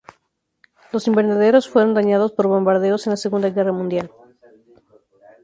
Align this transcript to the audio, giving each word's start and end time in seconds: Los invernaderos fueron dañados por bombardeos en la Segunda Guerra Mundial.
Los 0.91 1.05
invernaderos 1.05 1.69
fueron 1.69 1.93
dañados 1.93 2.31
por 2.31 2.47
bombardeos 2.47 3.05
en 3.05 3.11
la 3.11 3.17
Segunda 3.17 3.51
Guerra 3.51 3.71
Mundial. 3.71 4.09